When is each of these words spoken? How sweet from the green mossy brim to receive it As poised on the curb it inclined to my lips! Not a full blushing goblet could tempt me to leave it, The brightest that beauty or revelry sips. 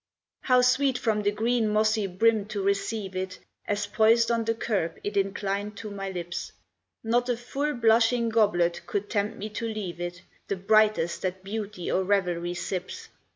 How 0.41 0.61
sweet 0.61 0.97
from 0.97 1.21
the 1.21 1.29
green 1.31 1.67
mossy 1.69 2.07
brim 2.07 2.45
to 2.47 2.63
receive 2.63 3.15
it 3.15 3.37
As 3.67 3.85
poised 3.85 4.31
on 4.31 4.45
the 4.45 4.55
curb 4.55 4.97
it 5.03 5.15
inclined 5.15 5.77
to 5.77 5.91
my 5.91 6.09
lips! 6.09 6.53
Not 7.03 7.29
a 7.29 7.37
full 7.37 7.75
blushing 7.75 8.29
goblet 8.29 8.81
could 8.87 9.11
tempt 9.11 9.37
me 9.37 9.47
to 9.49 9.67
leave 9.71 10.01
it, 10.01 10.23
The 10.47 10.55
brightest 10.55 11.21
that 11.21 11.43
beauty 11.43 11.91
or 11.91 12.03
revelry 12.03 12.55
sips. 12.55 13.09